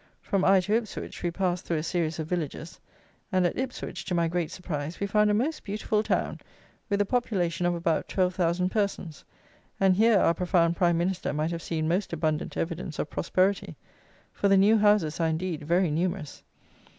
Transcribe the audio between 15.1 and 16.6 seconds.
are, indeed, very numerous.